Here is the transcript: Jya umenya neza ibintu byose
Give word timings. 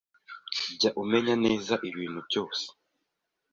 Jya 0.79 0.89
umenya 1.01 1.35
neza 1.45 1.73
ibintu 1.89 2.19
byose 2.27 2.65